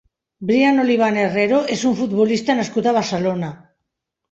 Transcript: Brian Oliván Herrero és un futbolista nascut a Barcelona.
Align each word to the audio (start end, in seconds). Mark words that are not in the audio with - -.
Brian 0.51 0.81
Oliván 0.83 1.19
Herrero 1.25 1.59
és 1.77 1.85
un 1.91 1.95
futbolista 2.01 2.59
nascut 2.63 2.91
a 2.91 2.97
Barcelona. 2.99 3.55